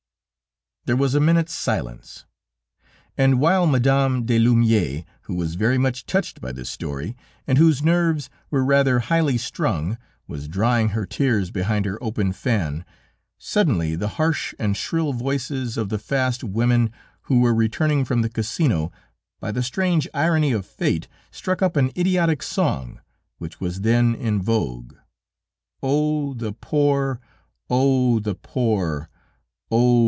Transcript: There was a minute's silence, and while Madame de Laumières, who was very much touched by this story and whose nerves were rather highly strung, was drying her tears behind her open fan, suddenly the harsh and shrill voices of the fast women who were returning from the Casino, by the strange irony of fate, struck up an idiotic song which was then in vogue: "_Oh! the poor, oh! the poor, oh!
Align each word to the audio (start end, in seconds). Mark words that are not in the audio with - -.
There 0.85 0.95
was 0.97 1.13
a 1.13 1.19
minute's 1.19 1.53
silence, 1.53 2.25
and 3.15 3.39
while 3.39 3.67
Madame 3.67 4.25
de 4.25 4.39
Laumières, 4.39 5.05
who 5.21 5.35
was 5.35 5.53
very 5.53 5.77
much 5.77 6.07
touched 6.07 6.41
by 6.41 6.51
this 6.51 6.71
story 6.71 7.15
and 7.45 7.59
whose 7.59 7.83
nerves 7.83 8.31
were 8.49 8.65
rather 8.65 8.97
highly 9.01 9.37
strung, 9.37 9.99
was 10.25 10.47
drying 10.47 10.89
her 10.89 11.05
tears 11.05 11.51
behind 11.51 11.85
her 11.85 12.01
open 12.03 12.33
fan, 12.33 12.83
suddenly 13.37 13.95
the 13.95 14.07
harsh 14.17 14.55
and 14.57 14.75
shrill 14.75 15.13
voices 15.13 15.77
of 15.77 15.89
the 15.89 15.99
fast 15.99 16.43
women 16.43 16.91
who 17.29 17.41
were 17.41 17.53
returning 17.53 18.03
from 18.03 18.23
the 18.23 18.29
Casino, 18.29 18.91
by 19.39 19.51
the 19.51 19.61
strange 19.61 20.07
irony 20.15 20.51
of 20.51 20.65
fate, 20.65 21.07
struck 21.29 21.61
up 21.61 21.75
an 21.77 21.91
idiotic 21.95 22.41
song 22.41 22.99
which 23.37 23.59
was 23.61 23.81
then 23.81 24.15
in 24.15 24.41
vogue: 24.41 24.95
"_Oh! 25.83 26.35
the 26.35 26.53
poor, 26.53 27.19
oh! 27.69 28.17
the 28.19 28.33
poor, 28.33 29.09
oh! 29.69 29.91